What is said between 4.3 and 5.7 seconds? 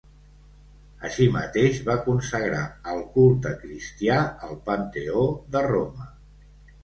el Panteó de